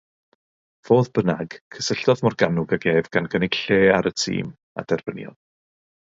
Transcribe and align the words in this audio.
Fodd 0.87 1.09
bynnag, 1.17 1.57
cysylltodd 1.75 2.23
Morgannwg 2.29 2.73
ag 2.79 2.89
ef 2.95 3.11
gan 3.19 3.29
gynnig 3.35 3.61
lle 3.67 3.79
ar 3.99 4.11
y 4.13 4.15
tîm 4.25 4.51
a 4.83 4.89
derbyniodd. 4.95 5.39